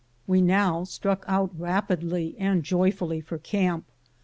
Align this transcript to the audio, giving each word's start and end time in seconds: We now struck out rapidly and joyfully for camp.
We 0.25 0.41
now 0.41 0.83
struck 0.85 1.23
out 1.27 1.51
rapidly 1.55 2.35
and 2.39 2.63
joyfully 2.63 3.21
for 3.21 3.37
camp. 3.37 3.85